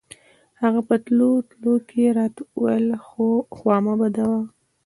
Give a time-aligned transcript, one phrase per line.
[0.61, 2.85] هغه په تلو تلو کښې راته وويل
[3.57, 4.39] خوا مه بدوه.